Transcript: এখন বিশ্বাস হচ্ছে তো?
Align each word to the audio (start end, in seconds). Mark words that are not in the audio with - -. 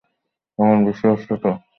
এখন 0.59 0.77
বিশ্বাস 0.87 1.11
হচ্ছে 1.13 1.35
তো? 1.43 1.51